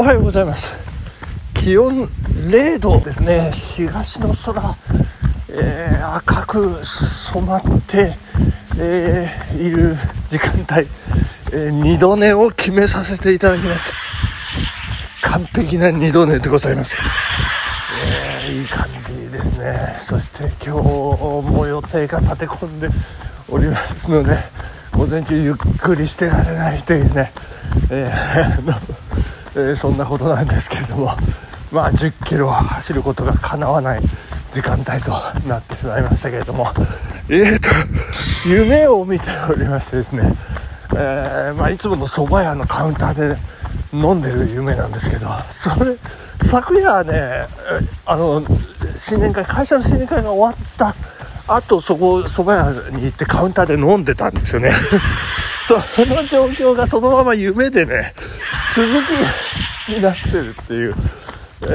[0.00, 0.72] おはようございます。
[1.52, 3.50] 気温0度ですね。
[3.52, 4.74] 東の空、
[5.50, 8.16] えー、赤く染まって、
[8.78, 9.98] えー、いる
[10.30, 10.88] 時間帯、
[11.52, 13.90] えー、二度寝を決めさせていただきまし
[15.20, 15.28] た。
[15.32, 16.96] 完璧な二度寝でございます、
[18.02, 19.98] えー、いい感じですね。
[20.00, 22.88] そして今日も予定が立て込んで
[23.50, 24.38] おりますので
[24.92, 27.32] 午前中ゆっくりしてられないというね、
[27.90, 29.00] えー
[29.54, 31.16] えー、そんなことなんですけれども。
[31.72, 34.00] まあ10キロ走ることがかなわない
[34.52, 35.12] 時間帯と
[35.46, 36.72] なってしまいましたけれども。
[37.28, 37.68] えーと
[38.46, 40.22] 夢を見ておりましてですね、
[40.94, 43.36] えー、まあ、いつもの蕎麦屋のカウンターで
[43.92, 45.96] 飲んでる夢なんですけどそれ
[46.42, 47.46] 昨夜ね
[48.06, 48.42] あの
[48.96, 50.94] 新年会会社の新年会が終わった
[51.46, 54.72] あとそこ蕎麦屋に行ってカウンターで飲んでたんですよね。
[55.78, 58.12] その状況がそのまま夢でね
[58.74, 58.88] 続
[59.86, 60.94] きになってるっていう、
[61.62, 61.66] え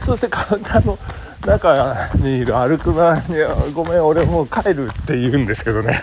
[0.00, 0.98] ー、そしてカウンターの
[1.46, 3.36] 中にいる歩く前に
[3.72, 5.98] 「ごめん俺もう帰る」って言うんですけどね。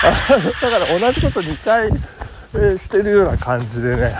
[0.62, 1.88] だから同じこと2回、
[2.54, 4.16] えー、してるような感じでね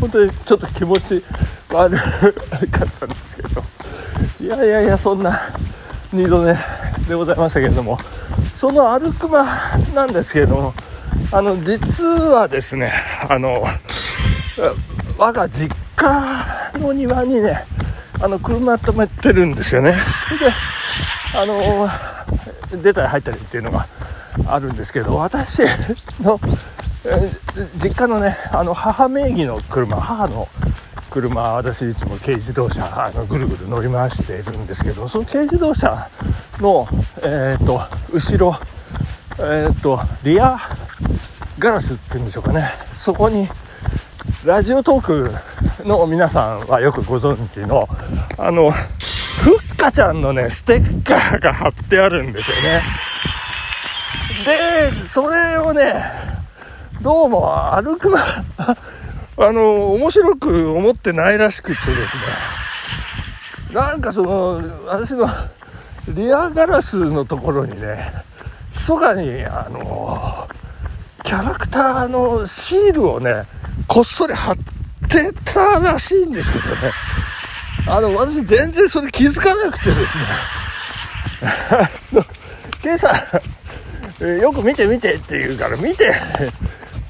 [0.00, 1.24] 本当にちょっと気持ち
[1.70, 3.62] 悪かったんですけど。
[4.40, 5.50] いやいやいやそんな
[6.14, 6.56] 2度寝
[7.08, 7.98] でございましたけれども。
[8.58, 9.46] その歩く間
[9.94, 10.74] なんですけれども
[11.30, 12.90] あの実はですね
[13.28, 13.62] あの
[15.18, 16.44] 我が実家
[16.78, 17.64] の庭にね
[18.20, 19.94] あの車止めてるんですよね。
[20.26, 20.56] それで
[21.36, 23.86] あの出たり入ったりっていうのが
[24.46, 25.62] あるんですけど私
[26.20, 26.40] の、
[27.82, 30.48] 実家のねあの母名義の車母の
[31.10, 36.08] 車私いつも軽自動車あのぐるぐる乗り回しているんですけどその軽自動車
[36.60, 36.88] の、
[37.22, 37.80] えーと、
[38.12, 38.58] 後ろ、
[39.38, 40.58] えーとリア
[41.58, 43.48] ガラスっていうんでしょうかねそこに
[44.44, 47.88] ラジオトークの皆さんはよくご存知の、
[48.36, 52.82] あの、ふっかちゃんのね、ステッカーが貼ってあるんですよね。
[54.44, 56.04] で、それをね、
[57.02, 58.20] どうも歩くま、
[59.38, 62.22] あの、面白く思ってないらしくてですね、
[63.72, 65.28] なんかその、私の
[66.08, 68.12] リアガラスのところにね、
[68.72, 70.48] 密かに、あの、
[71.28, 73.44] キャラクターのシールをね、
[73.86, 74.56] こっそり貼っ
[75.10, 76.80] てたらしいんですけどね。
[77.86, 80.24] あの、私全然それ気づかなくてですね。
[82.82, 83.12] 今朝、
[84.24, 86.14] よく見て見てって言うから見て、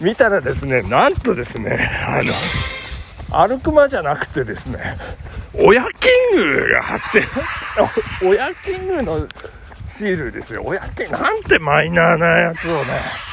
[0.00, 4.98] 見たらですね、なんとですね、あの、歩く間じゃなくてですね、
[5.54, 7.22] 親キングが貼って、
[8.26, 9.28] 親キングの
[9.88, 10.62] シールですよ。
[10.64, 13.27] 親キング、なんてマイナーなやつをね、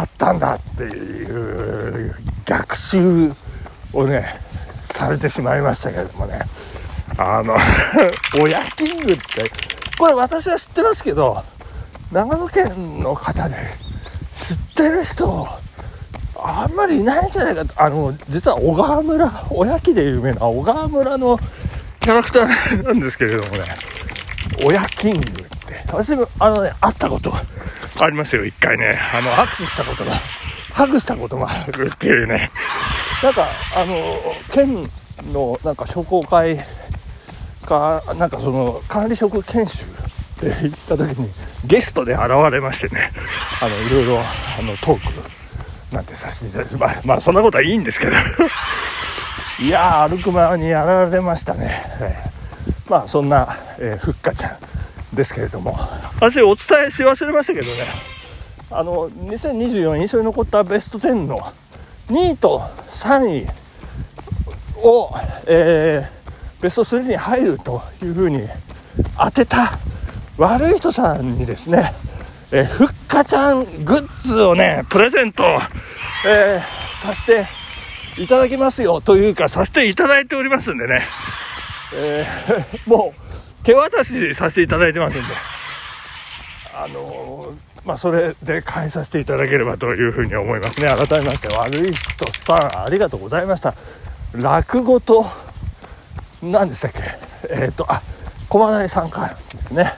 [0.00, 2.14] 貼ったんだっていう
[2.46, 3.32] 逆襲
[3.92, 4.40] をね
[4.80, 6.40] されてしまいましたけれどもね。
[7.18, 7.54] あの
[8.40, 9.50] 親キングって
[9.98, 11.42] これ私は知ってますけど
[12.10, 13.56] 長野県の方で
[14.32, 15.46] 知ってる人
[16.36, 17.82] あんまりいないんじゃないかと。
[17.82, 21.38] あの実は小川村おやきで有名な小川村の
[22.00, 23.64] キャラクターなんですけれどもね。
[24.64, 25.84] 親キングって。
[25.88, 27.30] 私もあのね会ったこと
[28.04, 28.98] ありますよ、一回ね。
[29.12, 30.12] あの、握手したことが、
[30.72, 32.50] ハグしたことがあるっていうね。
[33.22, 33.46] なんか、
[33.76, 33.96] あの、
[34.50, 34.90] 県
[35.32, 36.58] のなんか商工会
[37.66, 39.86] か、なんかその、管理職研修
[40.40, 41.30] で行った時に、
[41.64, 43.12] ゲストで現れましてね、
[43.60, 45.30] あの、いろいろ、あの、トー
[45.90, 48.12] クなんてさせていただいて、まあ、まあ、そんなことはいいんですけど。
[49.60, 51.84] いや歩く間にやられましたね。
[52.88, 54.69] まあ、そんな、えー、ふっかちゃん。
[55.20, 55.78] ですけれども。
[56.16, 57.82] 私お伝えし忘れましたけどね。
[58.70, 61.40] あの2024印象に残ったベスト10の
[62.08, 63.46] 2位と3位
[64.76, 65.12] を、
[65.46, 68.48] えー、ベスト3に入るというふうに
[69.18, 69.78] 当てた
[70.38, 71.92] 悪い人さんにですね、
[72.52, 75.42] えー、ふっかちゃんグッズをねプレゼント、
[76.26, 81.02] えー、させていただきますよというかさせていただいておりますんでね、
[81.94, 83.29] えー、 もう
[83.62, 85.26] 手渡しさせていただいてますんで、
[86.74, 87.54] あの
[87.84, 90.86] まあ、それで返させていただければというふうに思いますね。
[90.86, 93.74] 改めまして、悪い人さん、ありがとうございました。
[94.34, 95.26] 落語と、
[96.42, 96.98] 何でしたっけ？
[97.50, 98.02] えっ、ー、と、あ、
[98.48, 99.92] 駒内さんからですね。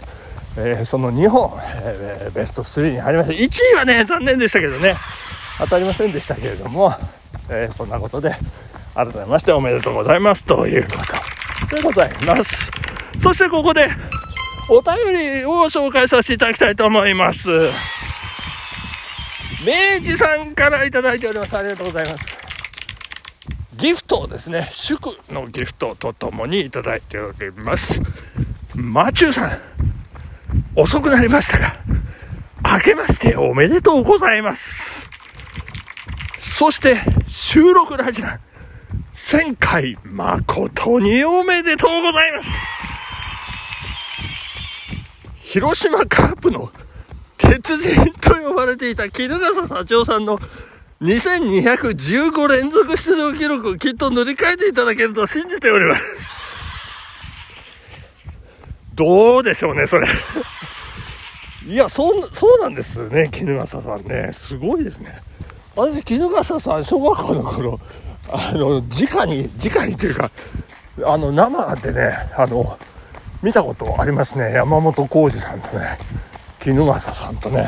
[0.56, 3.44] えー、その2本、えー、ベスト3に入りました。
[3.44, 4.96] 1位はね、残念でしたけどね、
[5.58, 6.94] 当たりませんでしたけれども、
[7.48, 8.34] えー、そんなことで、
[8.94, 10.90] 改めましておめでとうございますというこ
[11.70, 12.81] とでございます。
[13.22, 13.88] そしてここで、
[14.68, 14.94] お便
[15.40, 17.48] りを紹介させていただきたいと思います。
[19.64, 21.56] 明治さんからいただいております。
[21.56, 22.42] ありがとうございます。
[23.82, 28.00] ギフトですね祝のギフトとともにいただいております
[28.76, 29.58] マチューさん
[30.76, 31.74] 遅くなりましたが
[32.64, 35.08] 明けましておめでとうございます
[36.38, 38.38] そして収録ラジナ
[39.16, 42.71] 1000回誠におめでとうございます
[45.52, 46.72] 広島カープの
[47.36, 50.38] 鉄人と呼ばれていた衣笠幸男さんの
[51.02, 56.02] 2215連続出場記録をきっと塗り替えていただけると信じております。
[58.94, 60.08] どうでしょうね、それ。
[61.66, 64.30] いや、そん、そうなんですね、衣笠さんね。
[64.32, 65.20] すごいですね。
[65.76, 67.78] 私、衣笠さん、小学校の頃、
[68.30, 70.30] あの、直に、直にというか、
[71.04, 72.78] あの、生でね、あの、
[73.42, 74.52] 見たことありますね。
[74.52, 75.98] 山本浩二さんとね、
[76.62, 77.66] 衣笠さんとね、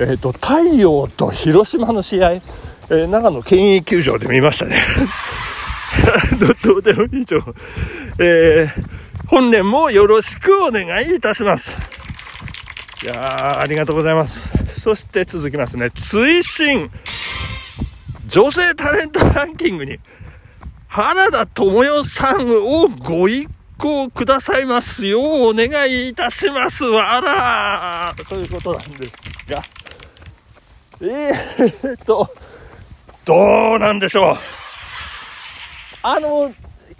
[0.00, 4.82] えっ、ー、と、太陽と広島の試合、えー、長野県営球場で見ましたね。
[6.64, 7.54] どうでもいい情報。
[8.18, 11.78] えー、本年もよろしくお願いいたします。
[13.02, 14.52] いやー、ありがとうございます。
[14.80, 15.90] そして続きますね。
[15.90, 16.90] 追伸
[18.26, 19.98] 女性タレントランキングに
[20.88, 23.48] 原田知世さんをご一
[23.80, 29.14] 行くださいますようお願いいたしますわらということなんです
[29.48, 29.62] が。
[31.00, 32.28] えー、っと、
[33.24, 34.36] どうなんでしょう。
[36.02, 36.52] あの、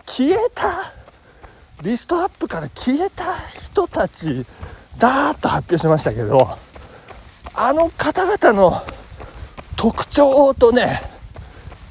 [0.07, 0.95] 消えた、
[1.83, 4.47] リストアップから消えた人たち、
[4.99, 6.57] だーっと発表しましたけど、
[7.55, 8.83] あの方々の
[9.77, 11.03] 特徴とね、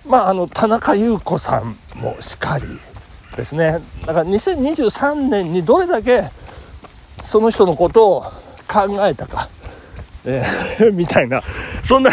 [0.04, 2.66] まあ、あの、田中優子さんもしかり
[3.40, 3.80] ですね。
[4.06, 6.30] だから2023年にどれだけ
[7.24, 8.22] その人のことを
[8.68, 9.50] 考えたか。
[10.26, 11.42] えー、 みたいな、
[11.86, 12.12] そんな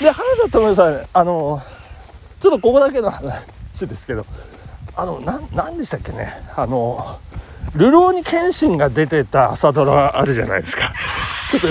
[0.00, 1.60] で、原田知世さん、あの、
[2.40, 4.24] ちょっとここだけの話ですけど、
[4.96, 7.18] あの、な、なんでしたっけね、あの、
[7.74, 10.92] ルローニケンシンが出てた朝ドラあるじゃないですか。
[11.50, 11.68] ちょっと、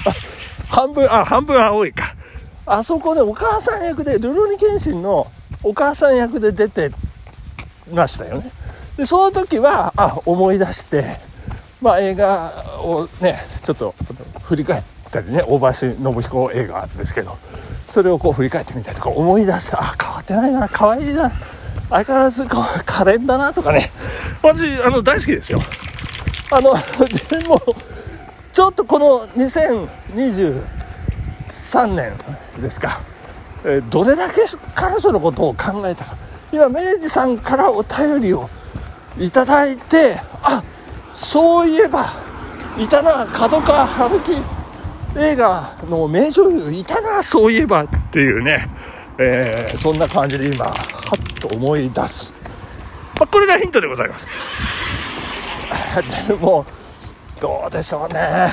[0.68, 2.14] 半分、あ、半分青いか。
[2.64, 5.26] あそこでお母さん役で、ルローニケンシンの
[5.62, 6.90] お母さん役で出て
[7.90, 8.50] ましたよね。
[8.96, 11.32] で、その時は、あ、思い出して、
[11.82, 13.94] まあ、映画をねちょっと
[14.42, 17.36] 振り返ったりね大橋信彦映画ですけど
[17.90, 21.30] それをこう振り返ってみたりとか思い出してあ変わってないな可愛いな
[21.90, 23.90] 相変わらずこう可憐だなとかね。
[24.42, 25.60] 私あの大好きですよ。
[26.50, 26.74] あの
[27.28, 27.60] でも
[28.52, 30.62] ちょっとこの2023
[31.94, 32.12] 年
[32.58, 33.00] ですか、
[33.64, 34.42] えー、どれだけ
[34.74, 36.16] 彼女のことを考えたか
[36.52, 38.48] 今明治さんからお便りを
[39.18, 40.62] いただいてあ
[41.14, 42.06] そういえば
[42.78, 44.32] いたな角川春樹
[45.18, 48.68] 映画の名女優いたなそういえばっていうね、
[49.18, 52.32] えー、そんな感じで今はっと思い出す、
[53.18, 54.26] まあ、これがヒントでございます。
[56.28, 56.64] でも
[57.40, 58.50] どうでしょうね。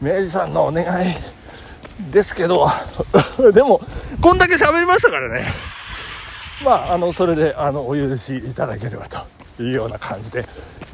[0.00, 1.16] 明治さんのお願い
[2.10, 2.70] ですけど。
[3.52, 3.80] でも
[4.20, 5.52] こんだけ喋りましたからね
[6.64, 10.44] まああのそれであのお許しいただければというような感じで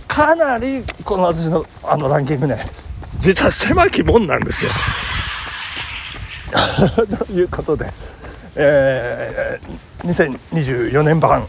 [0.07, 2.59] かなりこの私のあのランキングね
[3.19, 4.71] 実は狭き門なんですよ。
[7.19, 7.93] ということで、
[8.55, 11.47] えー、2024年版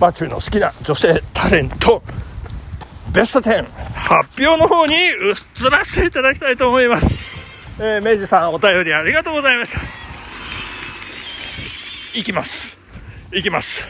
[0.00, 2.02] マチューの好きな女性タレント
[3.12, 7.06] ベスト10発表の方に移らせていただきたいと思います。
[7.78, 9.80] えー、明治さんお便りありがとうございました。
[12.18, 12.73] いきます。
[13.34, 13.84] いきます。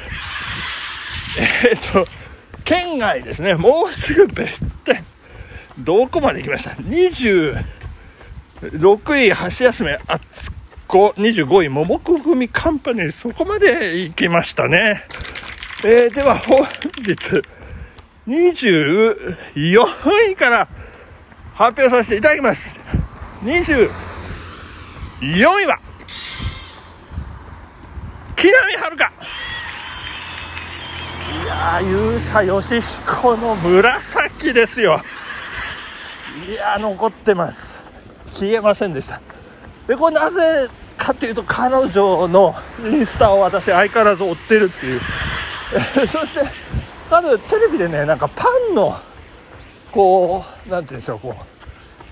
[1.38, 2.06] えー、っと、
[2.64, 5.04] 県外ですね、もうすぐベスト10。
[5.78, 7.64] どこまで行きました ?26
[9.18, 10.50] 位、橋休め、あつ
[10.86, 15.04] こ、25位、桃子組カンパニー、そこまで行きましたね。
[15.84, 16.64] えー、では本
[16.98, 17.42] 日、
[18.26, 19.16] 24
[20.32, 20.66] 位から
[21.54, 22.80] 発表させていただきます。
[23.42, 23.90] 24
[25.26, 25.78] 位は、
[28.44, 28.94] 木南遥
[31.44, 35.00] いや勇者ヨシヒコの紫ですよ。
[36.46, 37.82] いや残ってます。
[38.26, 39.22] 消えませんでした。
[39.88, 42.54] でこれなぜかっていうと彼女の
[42.86, 45.00] インスタを私相変わらず追ってるっていう。
[46.06, 46.40] そして
[47.08, 49.00] 彼女テレビでねなんかパンの
[49.90, 51.44] こう何て言うんでしょうこう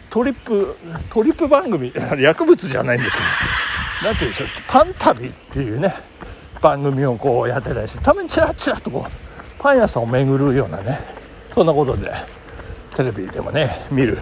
[0.09, 0.79] トリップ
[1.11, 3.29] トリップ番組 薬物じゃないんですけど。
[4.05, 6.12] 何て言うんでしょうパン旅っていうね。
[6.62, 9.11] 番組をこうやってたりしてたまにチラッチラとこう
[9.59, 10.99] パン屋さんを巡るようなね
[11.52, 12.11] そんなことで
[12.97, 14.19] テレビでもね見る。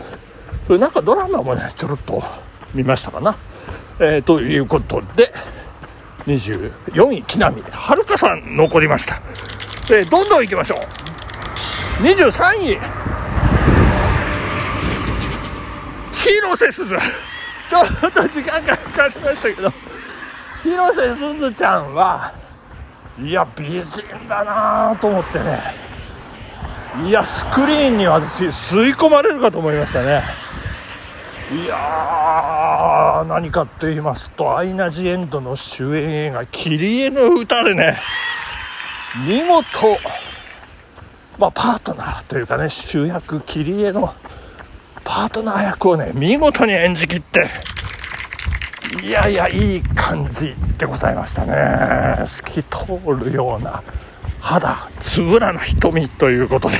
[0.68, 2.22] なんかドラマもねちょろっと
[2.74, 3.36] 見ましたかな、
[3.98, 5.32] えー、ということで
[6.26, 9.20] 24位木南遥さん残りました。
[9.92, 10.78] でどんどん行きましょう。
[12.02, 12.78] 23位
[16.12, 16.96] 広瀬すず
[17.68, 19.89] ちょっと時間がかかりましたけど。
[20.62, 22.32] 広瀬すずちゃんは
[23.18, 25.58] いや美人だなと思ってね。
[27.06, 30.22] いやスクリーンに私吸い込まれるかと思いましたね。
[31.52, 37.98] いやー何かと言いますとアイナ・ジ・エンドの主演映画「キリエの歌」でね
[39.26, 39.98] 見事
[41.36, 44.14] まあパートナーというかね主役キリエの
[45.02, 47.48] パートナー役をね見事に演じきって
[48.98, 52.26] いやいやいい感じでございましたね。
[52.26, 53.82] 透き通るような
[54.40, 56.76] 肌つぶらな瞳ということで。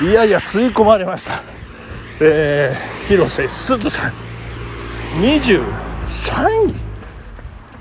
[0.00, 1.42] いやいや吸い込まれました。
[2.20, 4.12] えー、広瀬すずさん。
[5.20, 5.60] 23
[6.68, 6.74] 位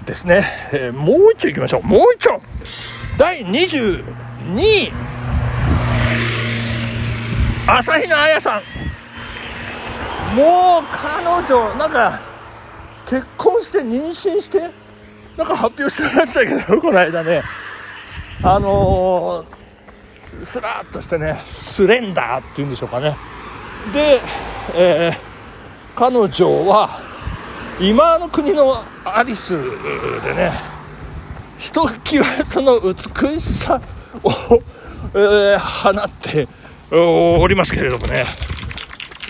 [0.06, 1.84] ですね、えー、もう一丁いきましょう。
[1.84, 2.42] もう一丁。
[3.20, 4.04] 第22
[4.58, 4.92] 位。
[7.68, 10.36] 朝比奈彩さん。
[10.36, 12.27] もう彼女なんか
[13.10, 14.70] 結婚して妊娠して
[15.38, 17.44] なんか発表してましたけど この間ね。
[18.44, 23.16] あのー、スラーっとしてねスレンダーっていうんでしょうかね。
[23.94, 24.22] で、
[24.76, 25.18] えー、
[25.96, 27.00] 彼女は
[27.80, 29.56] 今の国のアリス
[30.24, 30.52] でね
[31.58, 33.82] ひときわその美しさ
[34.24, 34.32] を、
[35.14, 36.48] えー、放って
[36.92, 38.26] おりますけれどもね、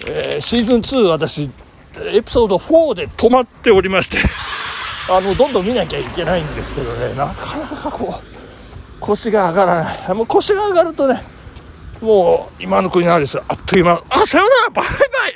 [0.10, 1.50] えー、シーズン2私
[2.06, 4.18] エピソード4で止まっておりまして。
[5.10, 7.14] あのどんどん見なきゃいけないんですけどね。
[7.16, 10.14] なかなかこう腰が上がらない。
[10.14, 11.24] もう腰が上がるとね
[12.02, 14.02] もう今の国のアリスあっという間。
[14.10, 14.70] あさよなら。
[14.70, 15.36] バイバイ。